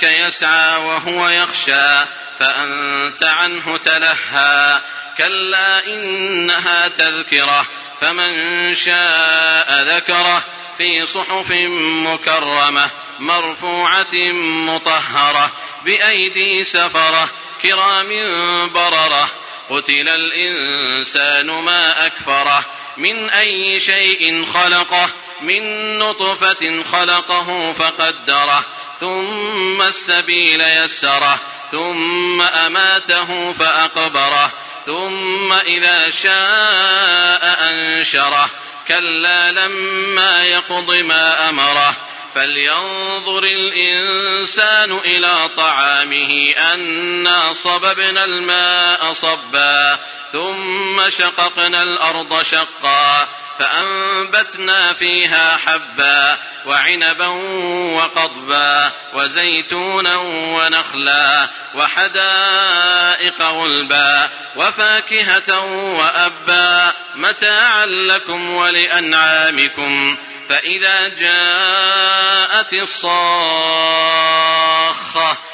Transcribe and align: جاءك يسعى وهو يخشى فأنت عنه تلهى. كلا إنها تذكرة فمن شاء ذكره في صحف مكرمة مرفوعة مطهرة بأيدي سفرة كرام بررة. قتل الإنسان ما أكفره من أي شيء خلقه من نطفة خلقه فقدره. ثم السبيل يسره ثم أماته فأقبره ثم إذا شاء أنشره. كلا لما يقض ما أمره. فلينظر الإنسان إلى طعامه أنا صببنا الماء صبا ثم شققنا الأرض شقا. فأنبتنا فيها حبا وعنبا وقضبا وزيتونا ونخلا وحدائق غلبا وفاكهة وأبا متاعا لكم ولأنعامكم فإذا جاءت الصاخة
جاءك 0.00 0.18
يسعى 0.18 0.76
وهو 0.76 1.28
يخشى 1.28 2.06
فأنت 2.38 3.22
عنه 3.22 3.76
تلهى. 3.76 4.80
كلا 5.18 5.86
إنها 5.86 6.88
تذكرة 6.88 7.66
فمن 8.00 8.74
شاء 8.74 9.82
ذكره 9.82 10.42
في 10.78 11.06
صحف 11.06 11.50
مكرمة 12.06 12.90
مرفوعة 13.18 14.14
مطهرة 14.66 15.50
بأيدي 15.84 16.64
سفرة 16.64 17.28
كرام 17.62 18.08
بررة. 18.72 19.28
قتل 19.70 20.08
الإنسان 20.08 21.46
ما 21.46 22.06
أكفره 22.06 22.64
من 22.96 23.30
أي 23.30 23.80
شيء 23.80 24.46
خلقه 24.54 25.08
من 25.40 25.98
نطفة 25.98 26.82
خلقه 26.92 27.72
فقدره. 27.72 28.64
ثم 29.00 29.82
السبيل 29.82 30.60
يسره 30.60 31.38
ثم 31.72 32.40
أماته 32.40 33.52
فأقبره 33.52 34.50
ثم 34.86 35.52
إذا 35.52 36.10
شاء 36.10 37.58
أنشره. 37.70 38.50
كلا 38.88 39.50
لما 39.50 40.44
يقض 40.44 40.94
ما 40.94 41.48
أمره. 41.48 41.94
فلينظر 42.34 43.44
الإنسان 43.44 44.98
إلى 45.04 45.34
طعامه 45.56 46.54
أنا 46.74 47.52
صببنا 47.52 48.24
الماء 48.24 49.12
صبا 49.12 49.98
ثم 50.32 51.08
شققنا 51.08 51.82
الأرض 51.82 52.42
شقا. 52.42 53.28
فأنبتنا 53.60 54.92
فيها 54.92 55.56
حبا 55.56 56.38
وعنبا 56.66 57.26
وقضبا 57.96 58.92
وزيتونا 59.14 60.16
ونخلا 60.16 61.48
وحدائق 61.74 63.42
غلبا 63.42 64.28
وفاكهة 64.56 65.60
وأبا 65.98 66.92
متاعا 67.14 67.86
لكم 67.86 68.50
ولأنعامكم 68.50 70.16
فإذا 70.48 71.08
جاءت 71.08 72.72
الصاخة 72.72 73.10